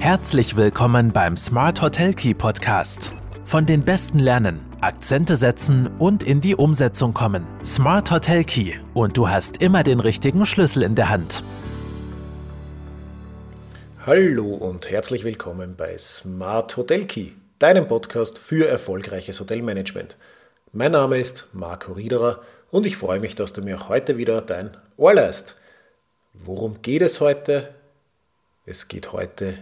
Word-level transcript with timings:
Herzlich 0.00 0.56
willkommen 0.56 1.12
beim 1.12 1.36
Smart 1.36 1.82
Hotel 1.82 2.14
Key 2.14 2.32
Podcast. 2.32 3.12
Von 3.44 3.66
den 3.66 3.84
Besten 3.84 4.20
lernen, 4.20 4.60
Akzente 4.80 5.34
setzen 5.34 5.88
und 5.98 6.22
in 6.22 6.40
die 6.40 6.54
Umsetzung 6.54 7.12
kommen. 7.12 7.44
Smart 7.64 8.12
Hotel 8.12 8.44
Key 8.44 8.74
und 8.94 9.16
du 9.16 9.28
hast 9.28 9.60
immer 9.60 9.82
den 9.82 9.98
richtigen 9.98 10.46
Schlüssel 10.46 10.84
in 10.84 10.94
der 10.94 11.08
Hand. 11.08 11.42
Hallo 14.06 14.54
und 14.54 14.88
herzlich 14.88 15.24
willkommen 15.24 15.74
bei 15.76 15.98
Smart 15.98 16.76
Hotel 16.76 17.04
Key, 17.04 17.32
deinem 17.58 17.88
Podcast 17.88 18.38
für 18.38 18.68
erfolgreiches 18.68 19.40
Hotelmanagement. 19.40 20.16
Mein 20.72 20.92
Name 20.92 21.18
ist 21.18 21.48
Marco 21.52 21.92
Riederer 21.92 22.40
und 22.70 22.86
ich 22.86 22.96
freue 22.96 23.18
mich, 23.18 23.34
dass 23.34 23.52
du 23.52 23.62
mir 23.62 23.88
heute 23.88 24.16
wieder 24.16 24.42
dein 24.42 24.76
Ohr 24.96 25.14
leist. 25.14 25.56
Worum 26.34 26.82
geht 26.82 27.02
es 27.02 27.20
heute? 27.20 27.74
Es 28.64 28.86
geht 28.86 29.12
heute 29.12 29.54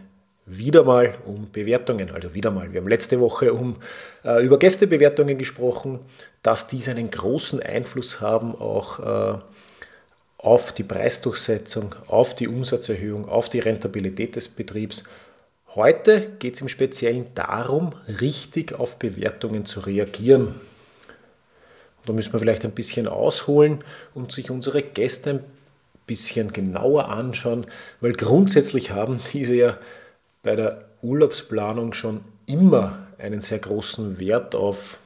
wieder 0.46 0.84
mal 0.84 1.18
um 1.26 1.50
Bewertungen. 1.50 2.10
Also 2.12 2.32
wieder 2.32 2.52
mal. 2.52 2.72
Wir 2.72 2.80
haben 2.80 2.88
letzte 2.88 3.20
Woche 3.20 3.52
um, 3.52 3.76
äh, 4.24 4.44
über 4.44 4.58
Gästebewertungen 4.58 5.36
gesprochen, 5.36 5.98
dass 6.42 6.68
diese 6.68 6.92
einen 6.92 7.10
großen 7.10 7.60
Einfluss 7.60 8.20
haben 8.20 8.54
auch 8.54 9.00
äh, 9.00 9.38
auf 10.38 10.72
die 10.72 10.84
Preisdurchsetzung, 10.84 11.96
auf 12.06 12.36
die 12.36 12.46
Umsatzerhöhung, 12.46 13.28
auf 13.28 13.48
die 13.48 13.58
Rentabilität 13.58 14.36
des 14.36 14.48
Betriebs. 14.48 15.02
Heute 15.74 16.30
geht 16.38 16.54
es 16.54 16.60
im 16.60 16.68
Speziellen 16.68 17.26
darum, 17.34 17.92
richtig 18.20 18.72
auf 18.72 18.98
Bewertungen 18.98 19.66
zu 19.66 19.80
reagieren. 19.80 20.54
Da 22.06 22.12
müssen 22.12 22.32
wir 22.32 22.38
vielleicht 22.38 22.64
ein 22.64 22.70
bisschen 22.70 23.08
ausholen 23.08 23.82
und 24.14 24.30
sich 24.30 24.50
unsere 24.50 24.80
Gäste 24.80 25.30
ein 25.30 25.44
bisschen 26.06 26.52
genauer 26.52 27.08
anschauen, 27.08 27.66
weil 28.00 28.12
grundsätzlich 28.12 28.92
haben 28.92 29.18
diese 29.32 29.56
ja 29.56 29.78
bei 30.46 30.54
der 30.54 30.84
Urlaubsplanung 31.02 31.92
schon 31.92 32.20
immer 32.46 33.08
einen 33.18 33.40
sehr 33.40 33.58
großen 33.58 34.20
Wert 34.20 34.54
auf 34.54 34.98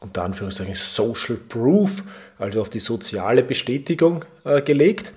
unter 0.00 0.24
Anführungszeichen 0.24 0.74
Social 0.74 1.36
Proof, 1.36 2.02
also 2.36 2.60
auf 2.60 2.68
die 2.68 2.80
soziale 2.80 3.44
Bestätigung 3.44 4.24
äh, 4.44 4.60
gelegt. 4.60 5.12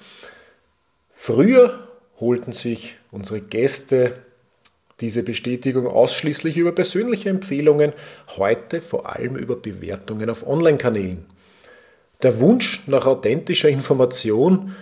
Früher 1.13 1.87
holten 2.19 2.53
sich 2.53 2.97
unsere 3.09 3.41
Gäste 3.41 4.13
diese 4.99 5.23
Bestätigung 5.23 5.87
ausschließlich 5.87 6.55
über 6.57 6.71
persönliche 6.71 7.29
Empfehlungen, 7.29 7.93
heute 8.37 8.81
vor 8.81 9.15
allem 9.15 9.35
über 9.35 9.55
Bewertungen 9.55 10.29
auf 10.29 10.45
Online-Kanälen. 10.45 11.25
Der 12.21 12.39
Wunsch 12.39 12.83
nach 12.87 13.07
authentischer 13.07 13.69
Information 13.69 14.75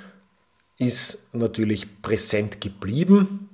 ist 0.77 1.27
natürlich 1.31 2.01
präsent 2.01 2.59
geblieben, 2.59 3.47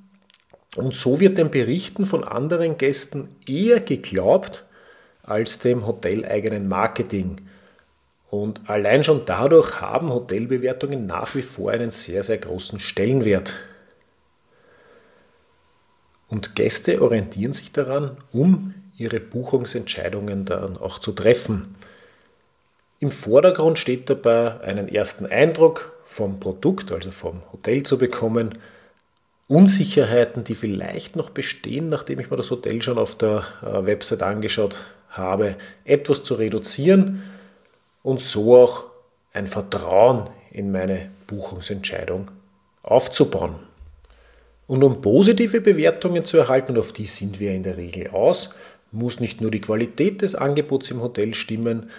und 0.78 0.95
so 0.95 1.20
wird 1.20 1.38
den 1.38 1.50
Berichten 1.50 2.06
von 2.06 2.23
anderen 2.23 2.78
Gästen 2.78 3.36
eher 3.47 3.80
geglaubt 3.80 4.66
als 5.23 5.59
dem 5.59 5.86
hoteleigenen 5.88 6.67
Marketing. 6.67 7.42
Und 8.30 8.69
allein 8.69 9.03
schon 9.03 9.23
dadurch 9.25 9.81
haben 9.81 10.14
Hotelbewertungen 10.14 11.06
nach 11.06 11.34
wie 11.36 11.42
vor 11.42 11.72
einen 11.72 11.92
sehr, 11.92 12.23
sehr 12.23 12.38
großen 12.38 12.80
Stellenwert. 12.80 13.56
Und 16.28 16.56
Gäste 16.56 17.02
orientieren 17.02 17.53
sich 17.53 17.72
daran, 17.72 18.17
um 18.31 18.73
ihre 18.97 19.19
Buchungsentscheidungen 19.19 20.45
dann 20.45 20.78
auch 20.78 21.00
zu 21.00 21.12
treffen. 21.12 21.75
Im 23.00 23.12
Vordergrund 23.12 23.80
steht 23.80 24.09
dabei, 24.09 24.59
einen 24.62 24.88
ersten 24.89 25.25
Eindruck 25.25 25.94
vom 26.03 26.39
Produkt, 26.39 26.91
also 26.91 27.12
vom 27.12 27.41
Hotel 27.53 27.84
zu 27.84 27.97
bekommen, 27.97 28.58
Unsicherheiten, 29.48 30.44
die 30.44 30.56
vielleicht 30.56 31.16
noch 31.16 31.30
bestehen, 31.30 31.90
nachdem 31.90 32.20
ich 32.20 32.30
mir 32.30 32.38
das 32.38 32.52
Hotel 32.52 32.81
schon 32.81 32.98
auf 32.98 33.16
der 33.16 33.44
äh, 33.62 33.86
Website 33.86 34.22
angeschaut 34.22 34.76
habe, 35.09 35.56
etwas 35.86 36.23
zu 36.23 36.34
reduzieren 36.34 37.23
und 38.03 38.22
so 38.22 38.57
auch 38.57 38.86
ein 39.34 39.47
Vertrauen 39.47 40.30
in 40.52 40.72
meine 40.72 41.09
Buchungsentscheidung 41.28 42.30
aufzubauen. 42.84 43.56
Und 44.68 44.84
um 44.84 45.02
positive 45.02 45.62
Bewertungen 45.62 46.25
zu 46.25 46.38
erhalten, 46.38 46.74
und 46.74 46.80
auf 46.80 46.91
die 46.91 47.06
sind 47.06 47.40
wir 47.40 47.53
in 47.53 47.63
der 47.63 47.78
Regel 47.78 48.09
aus, 48.09 48.50
muss 48.91 49.19
nicht 49.19 49.40
nur 49.40 49.52
die 49.52 49.62
Qualität 49.62 50.22
des 50.22 50.36
Angebots 50.36 50.91
im 50.91 51.02
Hotel 51.02 51.34
stimmen, 51.34 51.90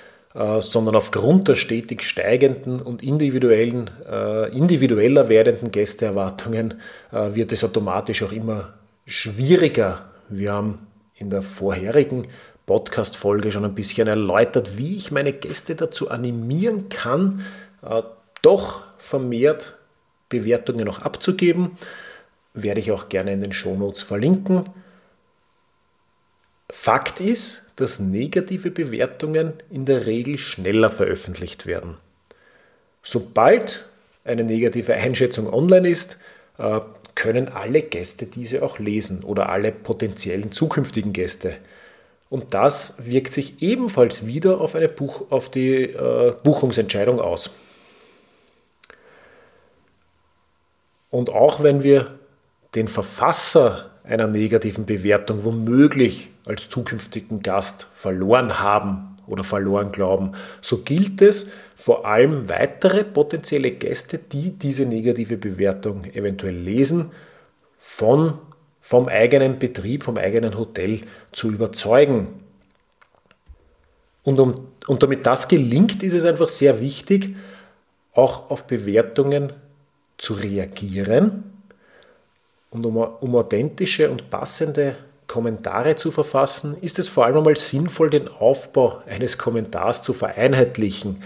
sondern 0.60 0.94
aufgrund 0.94 1.48
der 1.48 1.54
stetig 1.54 2.02
steigenden 2.02 2.80
und 2.80 3.02
individuellen, 3.02 3.90
äh, 4.08 4.54
individueller 4.56 5.28
werdenden 5.28 5.70
Gästeerwartungen 5.70 6.74
äh, 7.12 7.34
wird 7.34 7.52
es 7.52 7.64
automatisch 7.64 8.22
auch 8.22 8.32
immer 8.32 8.74
schwieriger. 9.06 10.04
Wir 10.28 10.52
haben 10.52 10.86
in 11.14 11.30
der 11.30 11.42
vorherigen 11.42 12.28
Podcast-Folge 12.66 13.50
schon 13.50 13.64
ein 13.64 13.74
bisschen 13.74 14.06
erläutert, 14.06 14.76
wie 14.76 14.96
ich 14.96 15.10
meine 15.10 15.32
Gäste 15.32 15.74
dazu 15.74 16.10
animieren 16.10 16.90
kann, 16.90 17.42
doch 18.42 18.82
vermehrt 18.98 19.78
Bewertungen 20.28 20.84
noch 20.84 21.00
abzugeben. 21.00 21.78
Werde 22.52 22.80
ich 22.80 22.92
auch 22.92 23.08
gerne 23.08 23.32
in 23.32 23.40
den 23.40 23.52
Shownotes 23.52 24.02
verlinken. 24.02 24.68
Fakt 26.70 27.20
ist, 27.20 27.62
dass 27.76 27.98
negative 27.98 28.70
Bewertungen 28.70 29.54
in 29.70 29.84
der 29.84 30.06
Regel 30.06 30.36
schneller 30.38 30.90
veröffentlicht 30.90 31.66
werden. 31.66 31.96
Sobald 33.02 33.88
eine 34.24 34.44
negative 34.44 34.94
Einschätzung 34.94 35.52
online 35.52 35.88
ist, 35.88 36.18
äh, 36.58 36.80
können 37.14 37.48
alle 37.48 37.82
Gäste 37.82 38.26
diese 38.26 38.62
auch 38.62 38.78
lesen 38.78 39.24
oder 39.24 39.48
alle 39.48 39.72
potenziellen 39.72 40.52
zukünftigen 40.52 41.12
Gäste. 41.12 41.54
Und 42.30 42.52
das 42.52 42.94
wirkt 42.98 43.32
sich 43.32 43.62
ebenfalls 43.62 44.26
wieder 44.26 44.60
auf, 44.60 44.74
eine 44.74 44.88
Buch, 44.88 45.30
auf 45.30 45.50
die 45.50 45.84
äh, 45.84 46.34
Buchungsentscheidung 46.42 47.20
aus. 47.20 47.50
Und 51.10 51.30
auch 51.30 51.62
wenn 51.62 51.82
wir 51.82 52.18
den 52.74 52.86
Verfasser 52.86 53.90
einer 54.04 54.26
negativen 54.26 54.84
Bewertung 54.84 55.44
womöglich 55.44 56.28
als 56.48 56.69
zukünftigen 56.69 57.42
Gast 57.42 57.86
verloren 57.92 58.59
haben 58.59 59.16
oder 59.26 59.44
verloren 59.44 59.92
glauben, 59.92 60.32
so 60.62 60.78
gilt 60.78 61.20
es 61.20 61.48
vor 61.75 62.06
allem 62.06 62.48
weitere 62.48 63.04
potenzielle 63.04 63.70
Gäste, 63.70 64.19
die 64.19 64.50
diese 64.50 64.87
negative 64.87 65.37
Bewertung 65.37 66.04
eventuell 66.06 66.56
lesen, 66.56 67.12
von, 67.78 68.38
vom 68.81 69.08
eigenen 69.08 69.58
Betrieb, 69.58 70.03
vom 70.03 70.16
eigenen 70.16 70.58
Hotel 70.58 71.03
zu 71.32 71.50
überzeugen. 71.50 72.28
Und, 74.25 74.38
um, 74.38 74.54
und 74.87 75.03
damit 75.03 75.26
das 75.26 75.48
gelingt, 75.48 76.03
ist 76.03 76.14
es 76.14 76.25
einfach 76.25 76.48
sehr 76.48 76.81
wichtig, 76.81 77.37
auch 78.14 78.50
auf 78.50 78.66
Bewertungen 78.66 79.53
zu 80.16 80.34
reagieren 80.34 81.44
und 82.70 82.84
um, 82.84 82.97
um 82.97 83.37
authentische 83.37 84.10
und 84.10 84.31
passende 84.31 84.97
Kommentare 85.28 85.94
zu 85.94 86.10
verfassen, 86.10 86.76
ist 86.80 86.98
es 86.98 87.08
vor 87.08 87.26
allem 87.26 87.36
einmal 87.36 87.56
sinnvoll, 87.56 88.10
den 88.10 88.28
Aufbau 88.28 89.02
eines 89.06 89.38
Kommentars 89.38 90.02
zu 90.02 90.12
vereinheitlichen. 90.12 91.22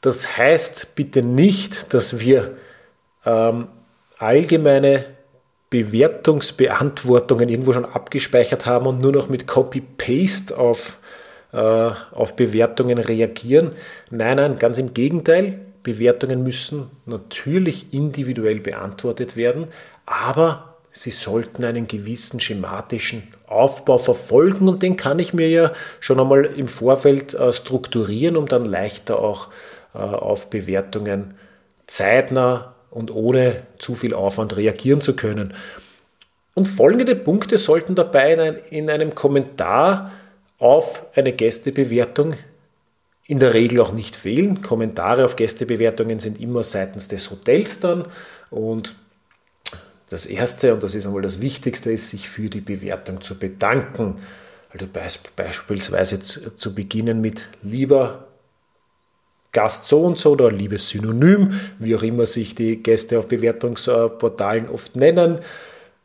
Das 0.00 0.36
heißt 0.36 0.94
bitte 0.94 1.20
nicht, 1.20 1.94
dass 1.94 2.20
wir 2.20 2.56
ähm, 3.24 3.68
allgemeine 4.18 5.06
Bewertungsbeantwortungen 5.70 7.48
irgendwo 7.48 7.72
schon 7.72 7.84
abgespeichert 7.84 8.66
haben 8.66 8.86
und 8.86 9.00
nur 9.00 9.12
noch 9.12 9.28
mit 9.28 9.46
Copy-Paste 9.46 10.56
auf, 10.56 10.98
äh, 11.52 11.58
auf 11.58 12.36
Bewertungen 12.36 12.98
reagieren. 12.98 13.72
Nein, 14.10 14.36
nein, 14.36 14.58
ganz 14.58 14.78
im 14.78 14.92
Gegenteil. 14.92 15.60
Bewertungen 15.82 16.42
müssen 16.42 16.90
natürlich 17.04 17.92
individuell 17.92 18.58
beantwortet 18.58 19.36
werden, 19.36 19.68
aber 20.04 20.75
Sie 20.96 21.10
sollten 21.10 21.62
einen 21.62 21.86
gewissen 21.86 22.40
schematischen 22.40 23.24
Aufbau 23.46 23.98
verfolgen 23.98 24.66
und 24.66 24.82
den 24.82 24.96
kann 24.96 25.18
ich 25.18 25.34
mir 25.34 25.46
ja 25.50 25.72
schon 26.00 26.18
einmal 26.18 26.46
im 26.46 26.68
Vorfeld 26.68 27.34
äh, 27.34 27.52
strukturieren, 27.52 28.34
um 28.34 28.46
dann 28.46 28.64
leichter 28.64 29.18
auch 29.18 29.48
äh, 29.94 29.98
auf 29.98 30.48
Bewertungen 30.48 31.34
zeitnah 31.86 32.74
und 32.90 33.10
ohne 33.10 33.64
zu 33.76 33.94
viel 33.94 34.14
Aufwand 34.14 34.56
reagieren 34.56 35.02
zu 35.02 35.14
können. 35.14 35.52
Und 36.54 36.64
folgende 36.64 37.14
Punkte 37.14 37.58
sollten 37.58 37.94
dabei 37.94 38.32
in 38.70 38.88
einem 38.88 39.14
Kommentar 39.14 40.12
auf 40.58 41.04
eine 41.14 41.34
Gästebewertung 41.34 42.36
in 43.26 43.38
der 43.38 43.52
Regel 43.52 43.82
auch 43.82 43.92
nicht 43.92 44.16
fehlen. 44.16 44.62
Kommentare 44.62 45.26
auf 45.26 45.36
Gästebewertungen 45.36 46.20
sind 46.20 46.40
immer 46.40 46.64
seitens 46.64 47.08
des 47.08 47.30
Hotels 47.30 47.80
dann 47.80 48.06
und 48.48 48.96
das 50.08 50.26
Erste, 50.26 50.72
und 50.72 50.82
das 50.82 50.94
ist 50.94 51.06
einmal 51.06 51.22
das 51.22 51.40
Wichtigste, 51.40 51.90
ist, 51.90 52.10
sich 52.10 52.28
für 52.28 52.48
die 52.48 52.60
Bewertung 52.60 53.20
zu 53.20 53.38
bedanken. 53.38 54.16
Also 54.72 54.86
beispielsweise 55.36 56.20
zu, 56.20 56.74
beginnen 56.74 57.20
mit 57.20 57.48
lieber 57.62 58.26
Gast 59.52 59.86
so 59.88 60.02
und 60.02 60.18
so 60.18 60.32
oder 60.32 60.50
liebes 60.50 60.90
Synonym, 60.90 61.58
wie 61.78 61.96
auch 61.96 62.02
immer 62.02 62.26
sich 62.26 62.54
die 62.54 62.82
Gäste 62.82 63.18
auf 63.18 63.26
Bewertungsportalen 63.26 64.68
oft 64.68 64.96
nennen. 64.96 65.38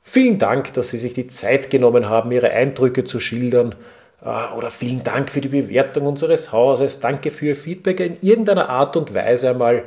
Vielen 0.04 0.40
Dank, 0.40 0.74
dass 0.74 0.90
Sie 0.90 0.98
sich 0.98 1.14
die 1.14 1.28
Zeit 1.28 1.70
genommen 1.70 2.08
haben, 2.08 2.32
Ihre 2.32 2.52
Eindrücke 2.52 3.04
zu 3.04 3.20
schildern. 3.20 3.76
Äh, 4.24 4.56
oder 4.56 4.72
vielen 4.72 5.04
Dank 5.04 5.30
für 5.30 5.42
die 5.42 5.50
Bewertung 5.50 6.08
unseres 6.08 6.52
Hauses. 6.52 7.00
Danke 7.00 7.30
für 7.30 7.48
Ihr 7.48 7.56
Feedback. 7.56 8.00
In 8.00 8.18
irgendeiner 8.22 8.70
Art 8.70 8.96
und 8.96 9.14
Weise 9.14 9.50
einmal 9.50 9.84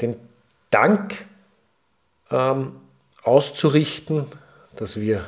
den 0.00 0.16
Dank 0.70 1.26
ähm, 2.30 2.72
auszurichten, 3.22 4.26
dass 4.76 5.00
wir 5.00 5.24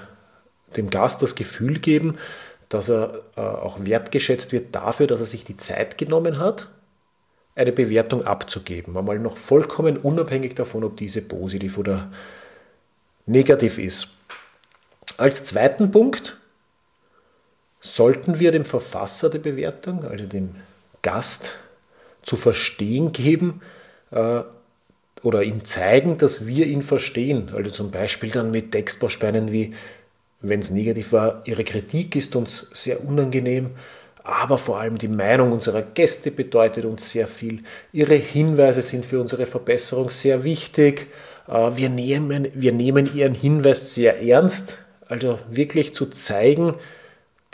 dem 0.77 0.91
Gast 0.91 1.23
das 1.23 1.35
Gefühl 1.35 1.79
geben, 1.79 2.19
dass 2.69 2.89
er 2.89 3.23
äh, 3.37 3.41
auch 3.41 3.85
wertgeschätzt 3.85 4.53
wird 4.53 4.75
dafür, 4.75 5.07
dass 5.07 5.21
er 5.21 5.27
sich 5.27 5.45
die 5.45 5.57
Zeit 5.57 5.99
genommen 5.99 6.39
hat, 6.39 6.69
eine 7.55 7.73
Bewertung 7.73 8.25
abzugeben. 8.25 8.97
Einmal 8.97 9.19
noch 9.19 9.37
vollkommen 9.37 9.97
unabhängig 9.97 10.55
davon, 10.55 10.83
ob 10.83 10.97
diese 10.97 11.23
positiv 11.23 11.79
oder 11.79 12.11
negativ 13.27 13.79
ist. 13.79 14.09
Als 15.17 15.45
zweiten 15.45 15.91
Punkt 15.91 16.39
sollten 17.81 18.41
wir 18.41 18.51
dem 18.51 18.65
Verfasser 18.65 19.31
der 19.31 19.39
Bewertung, 19.39 20.05
also 20.05 20.27
dem 20.27 20.57
Gast, 21.03 21.57
zu 22.23 22.37
verstehen 22.37 23.13
geben 23.13 23.61
äh, 24.11 24.43
oder 25.25 25.43
ihm 25.43 25.65
zeigen, 25.65 26.19
dass 26.19 26.47
wir 26.47 26.67
ihn 26.67 26.83
verstehen. 26.83 27.49
Also 27.55 27.71
zum 27.71 27.91
Beispiel 27.91 28.31
dann 28.31 28.51
mit 28.51 28.71
Textbausteinen 28.73 29.51
wie, 29.51 29.73
wenn 30.41 30.61
es 30.61 30.71
negativ 30.71 31.13
war, 31.13 31.43
Ihre 31.47 31.65
Kritik 31.65 32.15
ist 32.15 32.37
uns 32.37 32.67
sehr 32.75 33.03
unangenehm, 33.05 33.71
aber 34.23 34.59
vor 34.59 34.81
allem 34.81 34.99
die 34.99 35.09
Meinung 35.09 35.53
unserer 35.53 35.83
Gäste 35.83 36.31
bedeutet 36.31 36.85
uns 36.85 37.11
sehr 37.11 37.27
viel. 37.27 37.63
Ihre 37.93 38.15
Hinweise 38.15 38.83
sind 38.83 39.07
für 39.07 39.21
unsere 39.21 39.47
Verbesserung 39.47 40.11
sehr 40.11 40.45
wichtig. 40.45 41.09
Äh, 41.49 41.71
wir 41.77 41.89
nehmen, 41.89 42.49
wir 42.55 42.73
nehmen 42.73 43.15
Ihren 43.15 43.35
Hinweis 43.35 43.95
sehr 43.95 44.23
ernst. 44.23 44.79
Also 45.09 45.39
wirklich 45.51 45.95
zu 45.95 46.07
zeigen, 46.07 46.75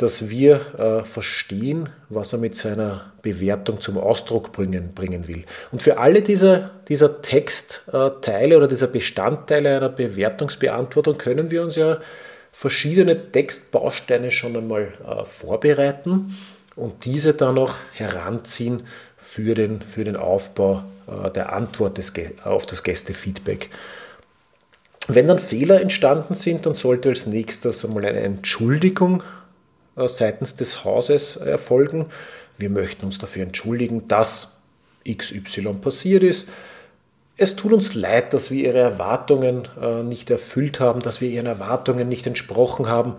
dass 0.00 0.30
wir 0.30 0.60
äh, 0.78 1.04
verstehen, 1.04 1.90
was 2.08 2.32
er 2.32 2.38
mit 2.38 2.56
seiner 2.56 3.12
Bewertung 3.20 3.82
zum 3.82 3.98
Ausdruck 3.98 4.50
bringen, 4.50 4.94
bringen 4.94 5.28
will. 5.28 5.44
Und 5.72 5.82
für 5.82 5.98
alle 5.98 6.22
dieser, 6.22 6.70
dieser 6.88 7.20
Textteile 7.20 8.56
oder 8.56 8.66
dieser 8.66 8.86
Bestandteile 8.86 9.76
einer 9.76 9.90
Bewertungsbeantwortung 9.90 11.18
können 11.18 11.50
wir 11.50 11.62
uns 11.62 11.76
ja 11.76 11.98
verschiedene 12.50 13.30
Textbausteine 13.30 14.30
schon 14.30 14.56
einmal 14.56 14.94
äh, 15.06 15.24
vorbereiten 15.26 16.34
und 16.76 17.04
diese 17.04 17.34
dann 17.34 17.58
auch 17.58 17.74
heranziehen 17.92 18.84
für 19.18 19.54
den, 19.54 19.82
für 19.82 20.04
den 20.04 20.16
Aufbau 20.16 20.82
äh, 21.08 21.30
der 21.30 21.52
Antwort 21.52 21.98
des, 21.98 22.14
auf 22.42 22.64
das 22.64 22.82
Gästefeedback. 22.82 23.68
Wenn 25.08 25.28
dann 25.28 25.38
Fehler 25.38 25.82
entstanden 25.82 26.34
sind, 26.34 26.64
dann 26.64 26.74
sollte 26.74 27.10
als 27.10 27.26
nächstes 27.26 27.84
einmal 27.84 28.06
eine 28.06 28.20
Entschuldigung 28.20 29.22
äh, 29.22 29.39
seitens 30.08 30.56
des 30.56 30.84
Hauses 30.84 31.36
erfolgen. 31.36 32.06
Wir 32.56 32.70
möchten 32.70 33.06
uns 33.06 33.18
dafür 33.18 33.42
entschuldigen, 33.42 34.08
dass 34.08 34.56
XY 35.08 35.74
passiert 35.80 36.22
ist. 36.22 36.48
Es 37.36 37.56
tut 37.56 37.72
uns 37.72 37.94
leid, 37.94 38.34
dass 38.34 38.50
wir 38.50 38.64
Ihre 38.64 38.78
Erwartungen 38.78 39.66
äh, 39.80 40.02
nicht 40.02 40.30
erfüllt 40.30 40.78
haben, 40.78 41.00
dass 41.00 41.20
wir 41.20 41.28
Ihren 41.30 41.46
Erwartungen 41.46 42.08
nicht 42.08 42.26
entsprochen 42.26 42.88
haben 42.88 43.14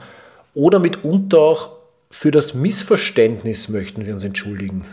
oder 0.53 0.79
mitunter 0.79 1.39
auch 1.39 1.71
für 2.11 2.29
das 2.29 2.53
Missverständnis 2.53 3.69
möchten 3.69 4.05
wir 4.05 4.13
uns 4.13 4.23
entschuldigen. 4.23 4.85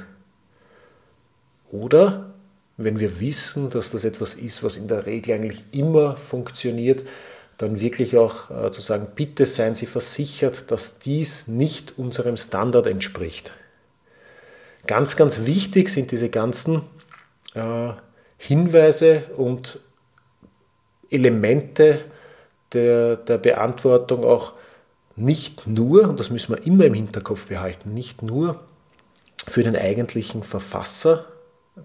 Oder 1.70 2.31
wenn 2.76 3.00
wir 3.00 3.20
wissen, 3.20 3.70
dass 3.70 3.90
das 3.90 4.05
etwas 4.05 4.35
ist, 4.35 4.62
was 4.62 4.76
in 4.76 4.87
der 4.87 5.05
Regel 5.05 5.35
eigentlich 5.35 5.64
immer 5.73 6.17
funktioniert, 6.17 7.05
dann 7.58 7.81
wirklich 7.81 8.16
auch 8.16 8.50
äh, 8.50 8.70
zu 8.70 8.81
sagen, 8.81 9.08
bitte 9.14 9.44
seien 9.44 9.75
Sie 9.75 9.87
versichert, 9.87 10.70
dass 10.70 11.00
dies 11.00 11.49
nicht 11.49 11.99
unserem 11.99 12.37
Standard 12.37 12.87
entspricht. 12.87 13.52
Ganz, 14.87 15.16
ganz 15.16 15.44
wichtig 15.44 15.90
sind 15.90 16.12
diese 16.12 16.31
ganzen 16.31 16.82
äh, 17.55 17.90
Hinweise 18.38 19.25
und 19.37 19.81
Elemente 21.10 22.05
der, 22.72 23.16
der 23.16 23.38
Beantwortung 23.38 24.25
auch 24.25 24.52
nicht 25.16 25.66
nur, 25.66 26.08
und 26.08 26.20
das 26.20 26.31
müssen 26.31 26.54
wir 26.54 26.64
immer 26.64 26.84
im 26.84 26.94
Hinterkopf 26.94 27.46
behalten, 27.46 27.93
nicht 27.93 28.22
nur 28.22 28.61
für 29.49 29.64
den 29.64 29.75
eigentlichen 29.76 30.44
Verfasser 30.44 31.25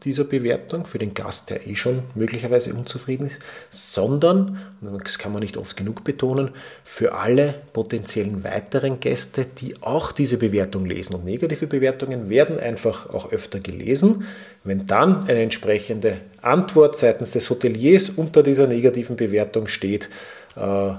dieser 0.03 0.23
Bewertung, 0.23 0.85
für 0.85 0.97
den 0.97 1.13
Gast, 1.13 1.49
der 1.49 1.67
eh 1.67 1.75
schon 1.75 2.03
möglicherweise 2.15 2.73
unzufrieden 2.73 3.27
ist, 3.27 3.39
sondern, 3.69 4.59
das 5.03 5.17
kann 5.17 5.31
man 5.31 5.41
nicht 5.41 5.57
oft 5.57 5.77
genug 5.77 6.03
betonen, 6.03 6.51
für 6.83 7.15
alle 7.15 7.55
potenziellen 7.73 8.43
weiteren 8.43 8.99
Gäste, 8.99 9.45
die 9.45 9.81
auch 9.81 10.11
diese 10.11 10.37
Bewertung 10.37 10.85
lesen. 10.85 11.15
Und 11.15 11.25
negative 11.25 11.67
Bewertungen 11.67 12.29
werden 12.29 12.59
einfach 12.59 13.09
auch 13.09 13.31
öfter 13.31 13.59
gelesen. 13.59 14.25
Wenn 14.63 14.87
dann 14.87 15.23
eine 15.27 15.41
entsprechende 15.41 16.21
Antwort 16.41 16.97
seitens 16.97 17.31
des 17.31 17.49
Hoteliers 17.49 18.09
unter 18.09 18.43
dieser 18.43 18.67
negativen 18.67 19.15
Bewertung 19.15 19.67
steht, 19.67 20.09
äh, 20.55 20.93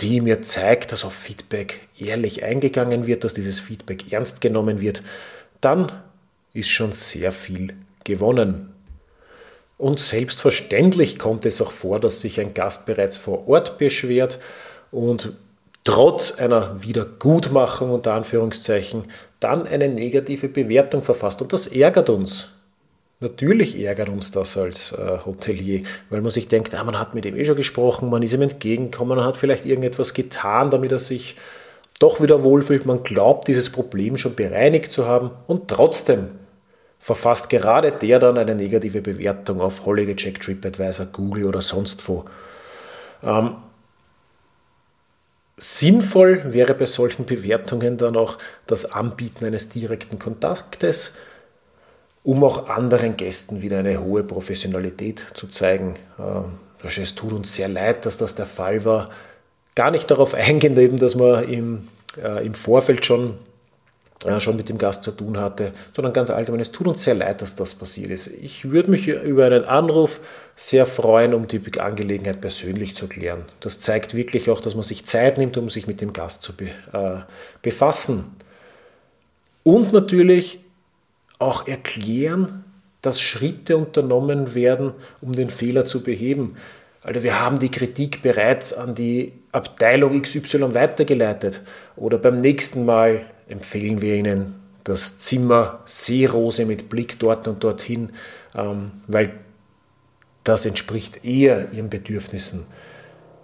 die 0.00 0.20
mir 0.20 0.42
zeigt, 0.42 0.92
dass 0.92 1.04
auf 1.04 1.12
Feedback 1.12 1.80
ehrlich 1.98 2.42
eingegangen 2.42 3.06
wird, 3.06 3.24
dass 3.24 3.34
dieses 3.34 3.60
Feedback 3.60 4.12
ernst 4.12 4.40
genommen 4.40 4.80
wird, 4.80 5.02
dann 5.60 5.92
ist 6.52 6.68
schon 6.68 6.92
sehr 6.92 7.32
viel 7.32 7.74
gewonnen. 8.04 8.72
Und 9.78 9.98
selbstverständlich 9.98 11.18
kommt 11.18 11.46
es 11.46 11.62
auch 11.62 11.70
vor, 11.70 12.00
dass 12.00 12.20
sich 12.20 12.38
ein 12.38 12.52
Gast 12.52 12.84
bereits 12.84 13.16
vor 13.16 13.48
Ort 13.48 13.78
beschwert 13.78 14.38
und 14.90 15.32
trotz 15.84 16.32
einer 16.32 16.82
Wiedergutmachung 16.82 17.90
unter 17.90 18.12
Anführungszeichen 18.12 19.04
dann 19.40 19.66
eine 19.66 19.88
negative 19.88 20.48
Bewertung 20.48 21.02
verfasst. 21.02 21.40
Und 21.40 21.52
das 21.52 21.66
ärgert 21.66 22.10
uns. 22.10 22.50
Natürlich 23.20 23.78
ärgert 23.82 24.08
uns 24.08 24.30
das 24.30 24.56
als 24.56 24.92
äh, 24.92 25.18
Hotelier, 25.24 25.82
weil 26.08 26.22
man 26.22 26.30
sich 26.30 26.48
denkt, 26.48 26.74
ah, 26.74 26.84
man 26.84 26.98
hat 26.98 27.14
mit 27.14 27.26
ihm 27.26 27.36
eh 27.36 27.44
schon 27.44 27.56
gesprochen, 27.56 28.08
man 28.08 28.22
ist 28.22 28.32
ihm 28.32 28.42
entgegengekommen, 28.42 29.16
man 29.16 29.26
hat 29.26 29.36
vielleicht 29.36 29.66
irgendetwas 29.66 30.14
getan, 30.14 30.70
damit 30.70 30.92
er 30.92 30.98
sich 30.98 31.36
doch 31.98 32.22
wieder 32.22 32.42
wohlfühlt. 32.42 32.86
Man 32.86 33.02
glaubt, 33.02 33.46
dieses 33.48 33.70
Problem 33.70 34.16
schon 34.16 34.34
bereinigt 34.34 34.90
zu 34.90 35.06
haben 35.06 35.30
und 35.46 35.68
trotzdem 35.68 36.28
verfasst 37.00 37.48
gerade 37.48 37.90
der 37.90 38.18
dann 38.18 38.36
eine 38.36 38.54
negative 38.54 39.00
Bewertung 39.00 39.60
auf 39.60 39.86
Holiday 39.86 40.14
TripAdvisor, 40.14 41.06
Google 41.06 41.46
oder 41.46 41.62
sonst 41.62 42.06
wo. 42.06 42.26
Ähm, 43.22 43.56
sinnvoll 45.56 46.52
wäre 46.52 46.74
bei 46.74 46.84
solchen 46.86 47.24
Bewertungen 47.24 47.96
dann 47.96 48.16
auch 48.16 48.36
das 48.66 48.92
Anbieten 48.92 49.46
eines 49.46 49.70
direkten 49.70 50.18
Kontaktes, 50.18 51.14
um 52.22 52.44
auch 52.44 52.68
anderen 52.68 53.16
Gästen 53.16 53.62
wieder 53.62 53.78
eine 53.78 54.02
hohe 54.02 54.22
Professionalität 54.22 55.26
zu 55.32 55.48
zeigen. 55.48 55.96
Ähm, 56.18 56.58
es 56.84 57.14
tut 57.14 57.32
uns 57.32 57.54
sehr 57.54 57.68
leid, 57.68 58.04
dass 58.04 58.18
das 58.18 58.34
der 58.34 58.46
Fall 58.46 58.84
war. 58.84 59.10
Gar 59.74 59.90
nicht 59.90 60.10
darauf 60.10 60.34
eingehen, 60.34 60.76
eben, 60.76 60.98
dass 60.98 61.14
man 61.14 61.48
im, 61.48 61.88
äh, 62.22 62.44
im 62.44 62.52
Vorfeld 62.52 63.06
schon 63.06 63.38
schon 64.38 64.56
mit 64.56 64.68
dem 64.68 64.76
Gast 64.76 65.02
zu 65.02 65.12
tun 65.12 65.38
hatte, 65.38 65.72
sondern 65.96 66.12
ganz 66.12 66.28
allgemein, 66.28 66.60
es 66.60 66.72
tut 66.72 66.86
uns 66.86 67.04
sehr 67.04 67.14
leid, 67.14 67.40
dass 67.40 67.54
das 67.54 67.74
passiert 67.74 68.10
ist. 68.10 68.26
Ich 68.26 68.70
würde 68.70 68.90
mich 68.90 69.08
über 69.08 69.46
einen 69.46 69.64
Anruf 69.64 70.20
sehr 70.56 70.84
freuen, 70.84 71.32
um 71.32 71.48
die 71.48 71.80
Angelegenheit 71.80 72.40
persönlich 72.40 72.94
zu 72.94 73.08
klären. 73.08 73.44
Das 73.60 73.80
zeigt 73.80 74.14
wirklich 74.14 74.50
auch, 74.50 74.60
dass 74.60 74.74
man 74.74 74.82
sich 74.82 75.06
Zeit 75.06 75.38
nimmt, 75.38 75.56
um 75.56 75.70
sich 75.70 75.86
mit 75.86 76.02
dem 76.02 76.12
Gast 76.12 76.42
zu 76.42 76.52
äh, 76.52 77.20
befassen. 77.62 78.36
Und 79.62 79.92
natürlich 79.92 80.60
auch 81.38 81.66
erklären, 81.66 82.64
dass 83.00 83.20
Schritte 83.20 83.78
unternommen 83.78 84.54
werden, 84.54 84.92
um 85.22 85.32
den 85.32 85.48
Fehler 85.48 85.86
zu 85.86 86.02
beheben. 86.02 86.56
Also 87.02 87.22
wir 87.22 87.40
haben 87.40 87.58
die 87.58 87.70
Kritik 87.70 88.20
bereits 88.20 88.74
an 88.74 88.94
die 88.94 89.32
Abteilung 89.52 90.20
XY 90.20 90.74
weitergeleitet 90.74 91.62
oder 91.96 92.18
beim 92.18 92.42
nächsten 92.42 92.84
Mal 92.84 93.22
empfehlen 93.50 94.00
wir 94.00 94.14
Ihnen 94.14 94.54
das 94.84 95.18
Zimmer 95.18 95.80
Seerose 95.84 96.64
mit 96.64 96.88
Blick 96.88 97.18
dort 97.18 97.46
und 97.46 97.62
dorthin, 97.62 98.10
ähm, 98.56 98.92
weil 99.06 99.32
das 100.44 100.64
entspricht 100.64 101.24
eher 101.24 101.72
Ihren 101.72 101.90
Bedürfnissen. 101.90 102.64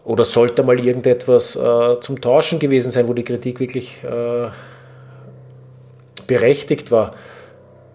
Oder 0.05 0.25
sollte 0.25 0.63
mal 0.63 0.79
irgendetwas 0.79 1.57
äh, 1.57 2.01
zum 2.01 2.21
Tauschen 2.21 2.59
gewesen 2.59 2.91
sein, 2.91 3.09
wo 3.09 3.13
die 3.13 3.25
Kritik 3.25 3.61
wirklich 3.61 4.03
äh, 4.05 4.49
berechtigt 6.27 6.91
war, 6.91 7.15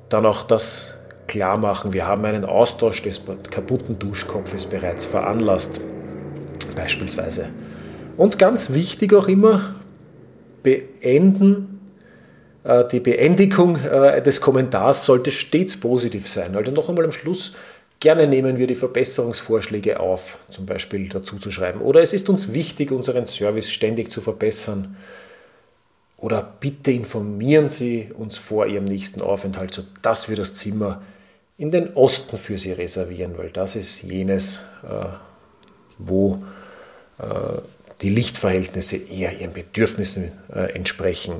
dann 0.10 0.26
auch 0.26 0.44
das 0.44 0.96
klar 1.28 1.58
machen. 1.58 1.94
Wir 1.94 2.08
haben 2.08 2.26
einen 2.26 2.44
Austausch 2.44 3.02
des 3.02 3.22
kaputten 3.50 3.98
Duschkopfes 3.98 4.66
bereits 4.66 5.06
veranlasst, 5.06 5.80
beispielsweise. 6.76 7.48
Und 8.18 8.38
ganz 8.38 8.74
wichtig 8.74 9.14
auch 9.14 9.30
immer, 9.30 9.76
beenden 10.64 11.71
die 12.64 13.00
Beendigung 13.00 13.78
äh, 13.84 14.22
des 14.22 14.40
Kommentars 14.40 15.06
sollte 15.06 15.32
stets 15.32 15.78
positiv 15.78 16.28
sein. 16.28 16.56
Also 16.56 16.72
noch 16.72 16.90
einmal 16.90 17.06
am 17.06 17.12
Schluss 17.12 17.54
Gerne 18.02 18.26
nehmen 18.26 18.58
wir 18.58 18.66
die 18.66 18.74
Verbesserungsvorschläge 18.74 20.00
auf, 20.00 20.40
zum 20.50 20.66
Beispiel 20.66 21.08
dazu 21.08 21.38
zu 21.38 21.52
schreiben. 21.52 21.82
Oder 21.82 22.02
es 22.02 22.14
ist 22.14 22.30
uns 22.30 22.52
wichtig, 22.52 22.92
unseren 22.92 23.28
Service 23.28 23.70
ständig 23.70 24.10
zu 24.10 24.22
verbessern. 24.22 24.98
Oder 26.18 26.42
bitte 26.60 26.90
informieren 26.90 27.70
Sie 27.70 28.10
uns 28.18 28.40
vor 28.40 28.66
Ihrem 28.66 28.86
nächsten 28.86 29.22
Aufenthalt, 29.22 29.76
sodass 29.76 30.30
wir 30.30 30.36
das 30.36 30.56
Zimmer 30.56 31.04
in 31.60 31.70
den 31.70 31.94
Osten 31.94 32.40
für 32.40 32.58
Sie 32.58 32.72
reservieren, 32.72 33.38
weil 33.38 33.52
das 33.52 33.76
ist 33.76 34.02
jenes, 34.02 34.62
äh, 34.82 35.06
wo 36.00 36.44
äh, 37.20 37.60
die 38.02 38.10
Lichtverhältnisse 38.10 38.98
eher 38.98 39.40
Ihren 39.40 39.54
Bedürfnissen 39.54 40.32
äh, 40.52 40.74
entsprechen. 40.74 41.34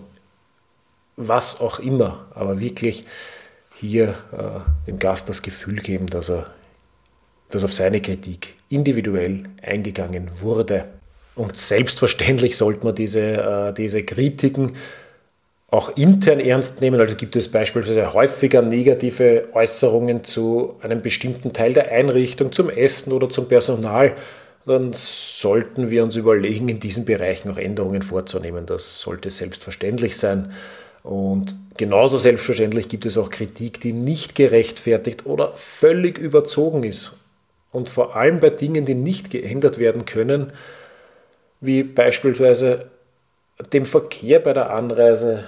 Was 1.28 1.60
auch 1.60 1.80
immer, 1.80 2.26
aber 2.34 2.60
wirklich 2.60 3.06
hier 3.76 4.16
dem 4.88 5.00
Gast 5.00 5.30
das 5.30 5.42
Gefühl 5.42 5.78
geben, 5.78 6.08
dass 6.08 6.30
er 6.30 6.48
dass 7.52 7.64
auf 7.64 7.74
seine 7.74 8.02
Kritik 8.02 8.56
individuell 8.70 9.44
eingegangen 9.62 10.30
wurde. 10.40 10.86
Und 11.36 11.58
selbstverständlich 11.58 12.58
sollte 12.58 12.84
man 12.84 12.96
diese, 12.96 13.20
äh, 13.20 13.74
diese 13.74 14.04
Kritiken 14.04 14.76
auch 15.70 15.96
intern 15.96 16.40
ernst 16.40 16.82
nehmen. 16.82 17.00
Also 17.00 17.16
gibt 17.16 17.36
es 17.36 17.50
beispielsweise 17.50 18.14
häufiger 18.14 18.62
negative 18.62 19.50
Äußerungen 19.54 20.26
zu 20.26 20.76
einem 20.82 21.02
bestimmten 21.02 21.54
Teil 21.54 21.74
der 21.74 21.92
Einrichtung, 21.92 22.52
zum 22.52 22.70
Essen 22.70 23.14
oder 23.14 23.30
zum 23.30 23.48
Personal, 23.48 24.16
dann 24.66 24.92
sollten 24.94 25.90
wir 25.90 26.04
uns 26.04 26.16
überlegen, 26.18 26.70
in 26.70 26.80
diesen 26.80 27.06
Bereichen 27.06 27.50
auch 27.50 27.58
Änderungen 27.58 28.04
vorzunehmen. 28.04 28.66
Das 28.66 29.00
sollte 29.00 29.30
selbstverständlich 29.32 30.18
sein. 30.18 30.52
Und 31.04 31.56
genauso 31.78 32.18
selbstverständlich 32.18 32.88
gibt 32.90 33.06
es 33.06 33.18
auch 33.18 33.30
Kritik, 33.30 33.80
die 33.80 33.94
nicht 33.94 34.36
gerechtfertigt 34.36 35.26
oder 35.26 35.54
völlig 35.56 36.18
überzogen 36.18 36.84
ist. 36.84 37.18
Und 37.72 37.90
vor 37.90 38.16
allem 38.16 38.40
bei 38.40 38.50
Dingen, 38.50 38.86
die 38.86 38.96
nicht 38.96 39.30
geändert 39.30 39.80
werden 39.80 40.06
können, 40.06 40.52
wie 41.62 41.84
beispielsweise 41.84 42.90
dem 43.74 43.86
Verkehr 43.86 44.40
bei 44.40 44.54
der 44.54 44.72
Anreise 44.72 45.44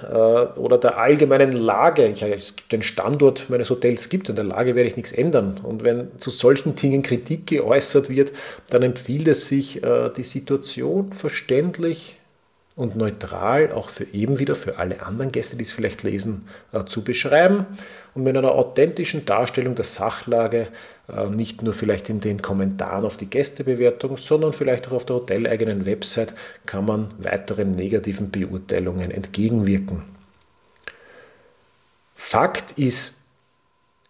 äh, 0.56 0.58
oder 0.58 0.78
der 0.78 0.98
allgemeinen 0.98 1.52
Lage. 1.52 2.06
Ich, 2.06 2.22
es 2.22 2.56
gibt 2.56 2.72
den 2.72 2.82
Standort 2.82 3.50
meines 3.50 3.70
Hotels 3.70 4.08
gibt, 4.08 4.28
in 4.28 4.36
der 4.36 4.44
Lage 4.44 4.74
werde 4.74 4.88
ich 4.88 4.96
nichts 4.96 5.12
ändern. 5.12 5.60
Und 5.62 5.84
wenn 5.84 6.18
zu 6.18 6.30
solchen 6.30 6.76
Dingen 6.76 7.02
Kritik 7.02 7.46
geäußert 7.46 8.08
wird, 8.08 8.32
dann 8.70 8.82
empfiehlt 8.82 9.26
es 9.28 9.48
sich, 9.48 9.82
äh, 9.82 10.10
die 10.16 10.24
Situation 10.24 11.12
verständlich 11.12 12.18
und 12.76 12.96
neutral 12.96 13.72
auch 13.72 13.88
für 13.88 14.04
eben 14.12 14.40
wieder 14.40 14.56
für 14.56 14.78
alle 14.78 15.02
anderen 15.02 15.30
Gäste, 15.30 15.56
die 15.56 15.62
es 15.62 15.70
vielleicht 15.70 16.02
lesen, 16.02 16.48
äh, 16.72 16.84
zu 16.84 17.02
beschreiben 17.02 17.66
und 18.14 18.24
mit 18.24 18.36
einer 18.36 18.52
authentischen 18.52 19.24
Darstellung 19.24 19.76
der 19.76 19.84
Sachlage, 19.84 20.68
äh, 21.08 21.26
nicht 21.26 21.62
nur 21.62 21.72
vielleicht 21.72 22.08
in 22.08 22.18
den 22.20 22.42
Kommentaren 22.42 23.04
auf 23.04 23.16
die 23.16 23.30
Gästebewertung, 23.30 24.16
sondern 24.16 24.52
vielleicht 24.52 24.88
auch 24.88 24.92
auf 24.92 25.06
der 25.06 25.16
hoteleigenen 25.16 25.86
Website 25.86 26.34
kann 26.66 26.84
man 26.84 27.08
weiteren 27.18 27.76
negativen 27.76 28.32
Beurteilungen 28.32 29.12
entgegenwirken. 29.12 30.02
Fakt 32.16 32.72
ist 32.72 33.20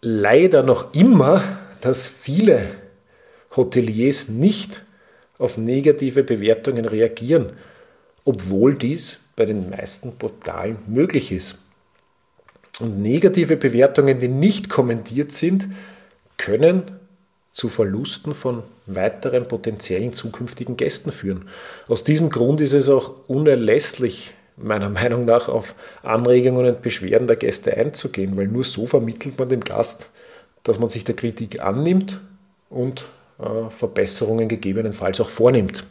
leider 0.01 0.63
noch 0.63 0.95
immer, 0.95 1.43
dass 1.83 2.07
viele 2.07 2.61
Hoteliers 3.55 4.29
nicht 4.29 4.83
auf 5.37 5.59
negative 5.59 6.23
Bewertungen 6.23 6.87
reagieren 6.87 7.53
obwohl 8.25 8.75
dies 8.75 9.21
bei 9.37 9.45
den 9.45 9.71
meisten 9.71 10.13
Portalen 10.17 10.79
möglich 10.87 11.33
ist. 11.33 11.59
Und 12.81 13.01
negative 13.01 13.57
Bewertungen, 13.57 14.19
die 14.19 14.29
nicht 14.29 14.69
kommentiert 14.69 15.33
sind, 15.33 15.69
können 16.37 16.83
zu 17.53 17.69
Verlusten 17.69 18.35
von 18.35 18.65
weiteren 18.87 19.47
potenziellen 19.47 20.13
zukünftigen 20.13 20.77
Gästen 20.77 21.13
führen. 21.13 21.49
Aus 21.87 22.03
diesem 22.03 22.31
Grund 22.31 22.61
ist 22.61 22.73
es 22.73 22.89
auch 22.89 23.13
unerlässlich, 23.29 24.35
meiner 24.57 24.89
Meinung 24.91 25.25
nach, 25.25 25.49
auf 25.49 25.77
Anregungen 26.03 26.67
und 26.67 26.83
Beschwerden 26.83 27.29
der 27.29 27.37
Gäste 27.37 27.77
einzugehen, 27.77 28.37
weil 28.37 28.49
nur 28.49 28.65
so 28.65 28.87
vermittelt 28.87 29.39
man 29.39 29.49
dem 29.49 29.61
Gast, 29.61 30.11
dass 30.65 30.81
man 30.81 30.89
sich 30.89 31.05
der 31.05 31.15
Kritik 31.15 31.61
annimmt 31.61 32.21
und 32.71 33.07
äh, 33.39 33.71
Verbesserungen 33.71 34.49
gegebenenfalls 34.49 35.21
auch 35.21 35.29
vornimmt 35.29 35.85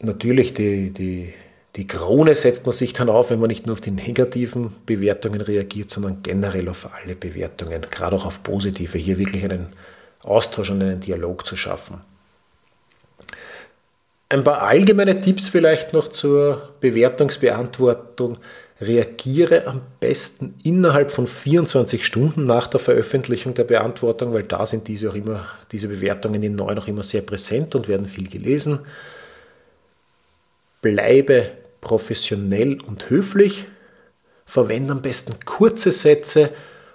natürlich 0.00 0.54
die, 0.54 0.92
die, 0.92 1.34
die 1.76 1.86
Krone 1.86 2.34
setzt 2.34 2.66
man 2.66 2.72
sich 2.72 2.92
dann 2.92 3.08
auf, 3.08 3.30
wenn 3.30 3.40
man 3.40 3.48
nicht 3.48 3.66
nur 3.66 3.74
auf 3.74 3.80
die 3.80 3.90
negativen 3.90 4.74
Bewertungen 4.86 5.40
reagiert, 5.40 5.90
sondern 5.90 6.22
generell 6.22 6.68
auf 6.68 6.88
alle 6.92 7.14
Bewertungen, 7.14 7.82
gerade 7.90 8.16
auch 8.16 8.26
auf 8.26 8.42
positive, 8.42 8.98
hier 8.98 9.18
wirklich 9.18 9.44
einen 9.44 9.68
Austausch 10.22 10.70
und 10.70 10.82
einen 10.82 11.00
Dialog 11.00 11.46
zu 11.46 11.56
schaffen. 11.56 12.00
Ein 14.30 14.44
paar 14.44 14.62
allgemeine 14.62 15.20
Tipps 15.20 15.48
vielleicht 15.48 15.94
noch 15.94 16.08
zur 16.08 16.74
Bewertungsbeantwortung. 16.80 18.36
Reagiere 18.80 19.66
am 19.66 19.80
besten 19.98 20.54
innerhalb 20.62 21.10
von 21.10 21.26
24 21.26 22.04
Stunden 22.04 22.44
nach 22.44 22.68
der 22.68 22.78
Veröffentlichung 22.78 23.54
der 23.54 23.64
Beantwortung, 23.64 24.34
weil 24.34 24.44
da 24.44 24.66
sind 24.66 24.86
diese, 24.86 25.10
auch 25.10 25.14
immer, 25.14 25.46
diese 25.72 25.88
Bewertungen 25.88 26.42
in 26.42 26.54
neu 26.54 26.74
noch 26.74 26.86
immer 26.86 27.02
sehr 27.02 27.22
präsent 27.22 27.74
und 27.74 27.88
werden 27.88 28.06
viel 28.06 28.28
gelesen. 28.28 28.80
Bleibe 30.80 31.50
professionell 31.80 32.78
und 32.86 33.10
höflich, 33.10 33.66
verwende 34.44 34.92
am 34.92 35.02
besten 35.02 35.34
kurze 35.44 35.92
Sätze 35.92 36.50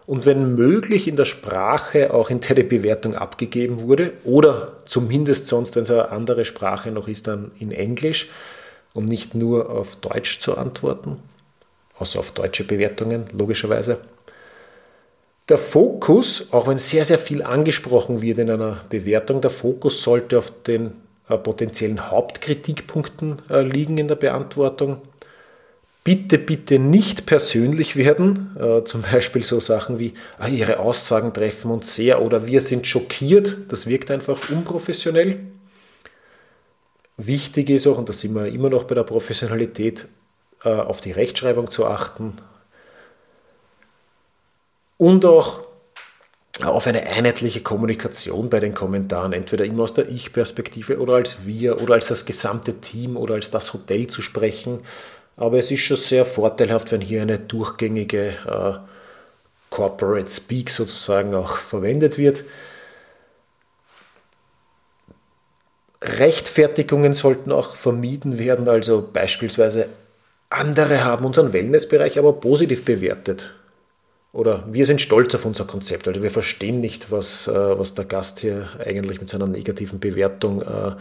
und 0.05 0.25
wenn 0.25 0.55
möglich 0.55 1.07
in 1.07 1.15
der 1.15 1.25
Sprache, 1.25 2.13
auch 2.13 2.29
in 2.29 2.41
der 2.41 2.55
die 2.55 2.63
Bewertung 2.63 3.15
abgegeben 3.15 3.81
wurde 3.81 4.13
oder 4.23 4.73
zumindest 4.85 5.47
sonst, 5.47 5.75
wenn 5.75 5.83
es 5.83 5.91
eine 5.91 6.09
andere 6.09 6.45
Sprache 6.45 6.91
noch 6.91 7.07
ist, 7.07 7.27
dann 7.27 7.51
in 7.59 7.71
Englisch 7.71 8.29
und 8.93 9.05
nicht 9.05 9.33
nur 9.33 9.69
auf 9.69 9.95
Deutsch 9.95 10.39
zu 10.39 10.57
antworten, 10.57 11.19
außer 11.97 12.19
auf 12.19 12.31
deutsche 12.31 12.65
Bewertungen 12.65 13.25
logischerweise. 13.31 13.99
Der 15.49 15.57
Fokus, 15.57 16.47
auch 16.51 16.67
wenn 16.67 16.77
sehr, 16.77 17.05
sehr 17.05 17.17
viel 17.17 17.43
angesprochen 17.43 18.21
wird 18.21 18.39
in 18.39 18.49
einer 18.49 18.81
Bewertung, 18.89 19.41
der 19.41 19.51
Fokus 19.51 20.01
sollte 20.01 20.37
auf 20.37 20.51
den 20.65 20.93
potenziellen 21.37 22.09
Hauptkritikpunkten 22.11 23.41
äh, 23.49 23.61
liegen 23.61 23.97
in 23.97 24.07
der 24.07 24.15
Beantwortung. 24.15 25.01
Bitte, 26.03 26.37
bitte 26.37 26.79
nicht 26.79 27.25
persönlich 27.25 27.95
werden. 27.95 28.55
Äh, 28.59 28.83
zum 28.83 29.01
Beispiel 29.11 29.43
so 29.43 29.59
Sachen 29.59 29.99
wie, 29.99 30.13
ah, 30.37 30.47
Ihre 30.47 30.79
Aussagen 30.79 31.33
treffen 31.33 31.71
uns 31.71 31.95
sehr 31.95 32.21
oder 32.21 32.45
wir 32.45 32.61
sind 32.61 32.87
schockiert. 32.87 33.57
Das 33.69 33.87
wirkt 33.87 34.11
einfach 34.11 34.49
unprofessionell. 34.49 35.39
Wichtig 37.17 37.69
ist 37.69 37.87
auch, 37.87 37.97
und 37.97 38.09
da 38.09 38.13
sind 38.13 38.33
wir 38.33 38.47
immer 38.47 38.69
noch 38.69 38.83
bei 38.83 38.95
der 38.95 39.03
Professionalität, 39.03 40.07
auf 40.63 41.01
die 41.01 41.11
Rechtschreibung 41.11 41.69
zu 41.69 41.85
achten. 41.85 42.33
Und 44.97 45.25
auch 45.25 45.59
auf 46.61 46.85
eine 46.85 47.07
einheitliche 47.07 47.61
Kommunikation 47.61 48.49
bei 48.49 48.59
den 48.59 48.75
Kommentaren, 48.75 49.33
entweder 49.33 49.65
immer 49.65 49.83
aus 49.83 49.93
der 49.93 50.09
Ich-Perspektive 50.09 50.99
oder 50.99 51.15
als 51.15 51.45
wir 51.45 51.81
oder 51.81 51.95
als 51.95 52.07
das 52.07 52.25
gesamte 52.25 52.75
Team 52.75 53.17
oder 53.17 53.35
als 53.35 53.49
das 53.49 53.73
Hotel 53.73 54.07
zu 54.07 54.21
sprechen. 54.21 54.81
Aber 55.35 55.57
es 55.57 55.71
ist 55.71 55.81
schon 55.81 55.97
sehr 55.97 56.25
vorteilhaft, 56.25 56.91
wenn 56.91 57.01
hier 57.01 57.23
eine 57.23 57.39
durchgängige 57.39 58.27
äh, 58.47 58.73
Corporate 59.71 60.29
Speak 60.29 60.69
sozusagen 60.69 61.33
auch 61.33 61.57
verwendet 61.57 62.19
wird. 62.19 62.43
Rechtfertigungen 66.03 67.15
sollten 67.15 67.51
auch 67.51 67.75
vermieden 67.75 68.37
werden, 68.37 68.67
also 68.69 69.09
beispielsweise 69.11 69.87
andere 70.49 71.03
haben 71.03 71.25
unseren 71.25 71.53
Wellnessbereich 71.53 72.19
aber 72.19 72.33
positiv 72.33 72.85
bewertet 72.85 73.55
oder 74.33 74.63
wir 74.69 74.87
sind 74.87 74.99
stolz 74.99 75.33
auf 75.35 75.45
unser 75.45 75.65
Konzept. 75.65 76.07
Also 76.07 76.23
wir 76.23 76.31
verstehen 76.31 76.81
nicht, 76.81 77.11
was, 77.11 77.47
äh, 77.47 77.53
was 77.53 77.93
der 77.93 78.05
Gast 78.05 78.39
hier 78.39 78.67
eigentlich 78.83 79.21
mit 79.21 79.29
seiner 79.29 79.47
negativen 79.47 79.99
Bewertung 79.99 80.63
äh, 80.63 80.95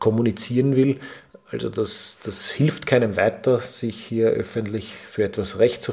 kommunizieren 0.00 0.74
will. 0.74 0.98
Also 1.50 1.70
das, 1.70 2.18
das 2.24 2.50
hilft 2.50 2.86
keinem 2.86 3.16
weiter, 3.16 3.60
sich 3.60 3.96
hier 4.04 4.28
öffentlich 4.30 4.94
für 5.06 5.22
etwas 5.22 5.58
recht. 5.58 5.88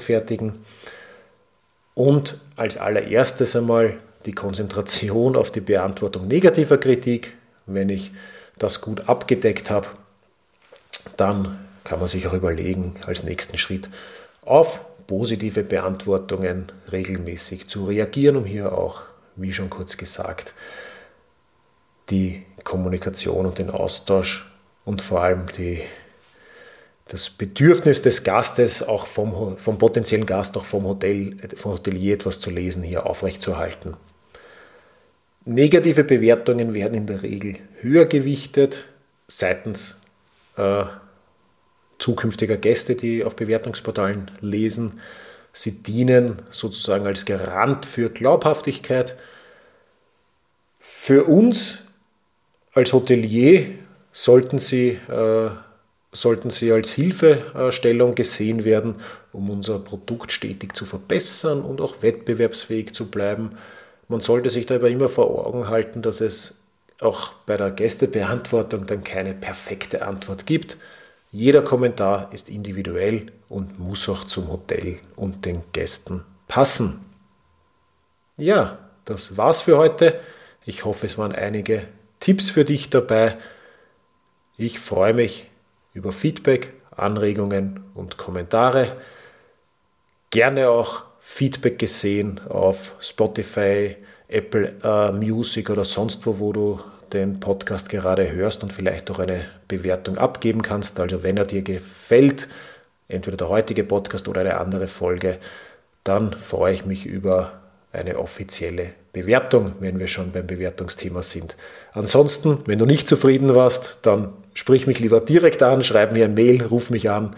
Und 1.93 2.41
als 2.55 2.77
allererstes 2.77 3.55
einmal 3.55 3.97
die 4.25 4.33
Konzentration 4.33 5.35
auf 5.35 5.51
die 5.51 5.61
Beantwortung 5.61 6.27
negativer 6.27 6.77
Kritik. 6.77 7.33
Wenn 7.67 7.89
ich 7.89 8.11
das 8.57 8.81
gut 8.81 9.07
abgedeckt 9.07 9.69
habe, 9.69 9.87
dann 11.17 11.59
kann 11.83 11.99
man 11.99 12.07
sich 12.07 12.25
auch 12.25 12.33
überlegen, 12.33 12.95
als 13.05 13.23
nächsten 13.23 13.57
Schritt 13.57 13.89
auf 14.43 14.81
positive 15.09 15.63
Beantwortungen 15.63 16.67
regelmäßig 16.91 17.67
zu 17.67 17.85
reagieren, 17.85 18.35
um 18.35 18.45
hier 18.45 18.77
auch, 18.77 19.01
wie 19.35 19.51
schon 19.51 19.71
kurz 19.71 19.97
gesagt, 19.97 20.53
die 22.11 22.45
Kommunikation 22.63 23.47
und 23.47 23.57
den 23.57 23.71
Austausch 23.71 24.53
und 24.85 25.01
vor 25.01 25.23
allem 25.23 25.47
die, 25.57 25.81
das 27.07 27.31
Bedürfnis 27.31 28.03
des 28.03 28.23
Gastes, 28.23 28.87
auch 28.87 29.07
vom, 29.07 29.57
vom 29.57 29.79
potenziellen 29.79 30.27
Gast, 30.27 30.55
auch 30.55 30.65
vom, 30.65 30.83
Hotel, 30.83 31.37
vom 31.55 31.71
Hotelier 31.71 32.13
etwas 32.13 32.39
zu 32.39 32.51
lesen, 32.51 32.83
hier 32.83 33.07
aufrechtzuerhalten. 33.07 33.95
Negative 35.43 36.03
Bewertungen 36.03 36.75
werden 36.75 36.93
in 36.93 37.07
der 37.07 37.23
Regel 37.23 37.55
höher 37.81 38.05
gewichtet 38.05 38.85
seitens 39.27 39.99
äh, 40.55 40.83
zukünftiger 41.99 42.57
Gäste, 42.57 42.95
die 42.95 43.23
auf 43.23 43.35
Bewertungsportalen 43.35 44.31
lesen. 44.41 44.99
Sie 45.53 45.83
dienen 45.83 46.41
sozusagen 46.51 47.05
als 47.05 47.25
Garant 47.25 47.85
für 47.85 48.09
Glaubhaftigkeit. 48.09 49.15
Für 50.79 51.25
uns 51.25 51.79
als 52.73 52.93
Hotelier 52.93 53.65
sollten 54.11 54.59
sie, 54.59 54.97
äh, 55.09 55.49
sollten 56.11 56.49
sie 56.49 56.71
als 56.71 56.93
Hilfestellung 56.93 58.15
gesehen 58.15 58.63
werden, 58.63 58.95
um 59.33 59.49
unser 59.49 59.79
Produkt 59.79 60.31
stetig 60.31 60.75
zu 60.75 60.85
verbessern 60.85 61.61
und 61.61 61.81
auch 61.81 62.01
wettbewerbsfähig 62.01 62.93
zu 62.93 63.07
bleiben. 63.07 63.57
Man 64.07 64.21
sollte 64.21 64.49
sich 64.49 64.65
dabei 64.65 64.89
immer 64.89 65.09
vor 65.09 65.45
Augen 65.45 65.67
halten, 65.67 66.01
dass 66.01 66.21
es 66.21 66.59
auch 66.99 67.33
bei 67.45 67.57
der 67.57 67.71
Gästebeantwortung 67.71 68.85
dann 68.85 69.03
keine 69.03 69.33
perfekte 69.33 70.05
Antwort 70.05 70.45
gibt. 70.45 70.77
Jeder 71.31 71.61
Kommentar 71.61 72.33
ist 72.33 72.49
individuell 72.49 73.31
und 73.49 73.79
muss 73.79 74.09
auch 74.09 74.23
zum 74.25 74.51
Hotel 74.51 74.99
und 75.15 75.45
den 75.45 75.61
Gästen 75.73 76.23
passen. 76.47 77.05
Ja, 78.37 78.79
das 79.05 79.37
war's 79.37 79.61
für 79.61 79.77
heute. 79.77 80.19
Ich 80.65 80.85
hoffe, 80.85 81.05
es 81.05 81.17
waren 81.17 81.33
einige 81.33 81.83
Tipps 82.19 82.49
für 82.49 82.65
dich 82.65 82.89
dabei. 82.89 83.37
Ich 84.57 84.79
freue 84.79 85.13
mich 85.13 85.49
über 85.93 86.11
Feedback, 86.11 86.73
Anregungen 86.91 87.83
und 87.93 88.17
Kommentare. 88.17 88.97
Gerne 90.31 90.69
auch 90.69 91.03
Feedback 91.19 91.77
gesehen 91.77 92.39
auf 92.49 92.95
Spotify, 92.99 93.95
Apple 94.27 94.75
äh, 94.83 95.11
Music 95.11 95.69
oder 95.69 95.85
sonst 95.85 96.25
wo, 96.25 96.39
wo 96.39 96.53
du 96.53 96.79
den 97.13 97.39
Podcast 97.39 97.89
gerade 97.89 98.31
hörst 98.31 98.63
und 98.63 98.73
vielleicht 98.73 99.09
auch 99.11 99.19
eine 99.19 99.45
Bewertung 99.67 100.17
abgeben 100.17 100.61
kannst. 100.61 100.99
Also 100.99 101.23
wenn 101.23 101.37
er 101.37 101.45
dir 101.45 101.61
gefällt, 101.61 102.47
entweder 103.07 103.37
der 103.37 103.49
heutige 103.49 103.83
Podcast 103.83 104.27
oder 104.27 104.41
eine 104.41 104.57
andere 104.57 104.87
Folge, 104.87 105.37
dann 106.03 106.33
freue 106.33 106.73
ich 106.73 106.85
mich 106.85 107.05
über 107.05 107.59
eine 107.91 108.19
offizielle 108.19 108.91
Bewertung, 109.13 109.73
wenn 109.79 109.99
wir 109.99 110.07
schon 110.07 110.31
beim 110.31 110.45
Bewertungsthema 110.45 111.21
sind. 111.21 111.55
Ansonsten, 111.93 112.59
wenn 112.65 112.79
du 112.79 112.85
nicht 112.85 113.07
zufrieden 113.07 113.55
warst, 113.55 113.97
dann 114.03 114.33
sprich 114.53 114.85
mich 114.87 114.99
lieber 114.99 115.21
direkt 115.21 115.63
an, 115.63 115.83
schreib 115.83 116.13
mir 116.13 116.25
ein 116.25 116.35
Mail, 116.35 116.63
ruf 116.63 116.89
mich 116.89 117.09
an. 117.09 117.35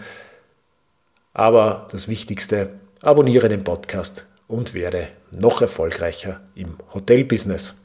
Aber 1.32 1.88
das 1.90 2.08
Wichtigste, 2.08 2.68
abonniere 3.02 3.48
den 3.48 3.64
Podcast 3.64 4.26
und 4.46 4.74
werde 4.74 5.08
noch 5.30 5.62
erfolgreicher 5.62 6.40
im 6.54 6.76
Hotelbusiness. 6.92 7.81